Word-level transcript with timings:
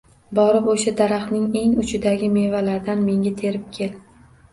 Borib 0.37 0.69
o‘sha 0.71 0.93
daraxtning 1.01 1.43
eng 1.59 1.75
uchidagi 1.83 2.29
mevalardan 2.37 3.05
menga 3.11 3.35
terib 3.43 3.69
kel 3.77 3.93